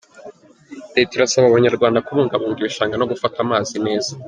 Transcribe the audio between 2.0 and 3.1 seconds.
kubungabunga ibishanga no